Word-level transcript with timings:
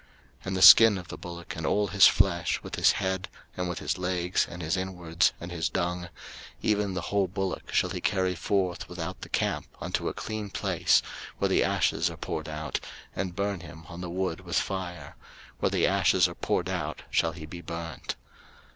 03:004:011 0.39 0.45
And 0.47 0.57
the 0.57 0.61
skin 0.63 0.97
of 0.97 1.07
the 1.09 1.17
bullock, 1.19 1.55
and 1.55 1.63
all 1.67 1.87
his 1.89 2.07
flesh, 2.07 2.59
with 2.63 2.73
his 2.73 2.93
head, 2.93 3.29
and 3.55 3.69
with 3.69 3.77
his 3.77 3.99
legs, 3.99 4.47
and 4.49 4.59
his 4.63 4.75
inwards, 4.75 5.31
and 5.39 5.51
his 5.51 5.69
dung, 5.69 6.05
03:004:012 6.09 6.09
Even 6.63 6.93
the 6.95 7.01
whole 7.01 7.27
bullock 7.27 7.71
shall 7.71 7.91
he 7.91 8.01
carry 8.01 8.33
forth 8.33 8.89
without 8.89 9.21
the 9.21 9.29
camp 9.29 9.67
unto 9.79 10.07
a 10.07 10.13
clean 10.15 10.49
place, 10.49 11.03
where 11.37 11.49
the 11.49 11.63
ashes 11.63 12.09
are 12.09 12.17
poured 12.17 12.49
out, 12.49 12.79
and 13.15 13.35
burn 13.35 13.59
him 13.59 13.83
on 13.89 14.01
the 14.01 14.09
wood 14.09 14.41
with 14.41 14.57
fire: 14.57 15.15
where 15.59 15.69
the 15.69 15.85
ashes 15.85 16.27
are 16.27 16.33
poured 16.33 16.67
out 16.67 17.03
shall 17.11 17.33
he 17.33 17.45
be 17.45 17.61
burnt. 17.61 18.15